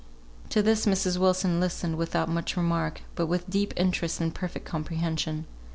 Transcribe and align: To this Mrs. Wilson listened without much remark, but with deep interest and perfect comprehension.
To 0.49 0.63
this 0.63 0.87
Mrs. 0.87 1.19
Wilson 1.19 1.59
listened 1.59 1.95
without 1.95 2.27
much 2.27 2.57
remark, 2.57 3.01
but 3.13 3.27
with 3.27 3.47
deep 3.51 3.71
interest 3.77 4.19
and 4.19 4.33
perfect 4.33 4.65
comprehension. 4.65 5.45